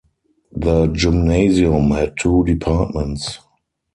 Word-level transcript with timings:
The 0.53 0.87
Gymnasium 0.87 1.91
had 1.91 2.17
two 2.17 2.43
departments. 2.43 3.37